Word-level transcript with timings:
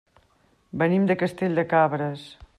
Venim 0.83 1.05
de 1.13 1.19
Castell 1.23 1.61
de 1.61 1.67
Cabres. 1.77 2.25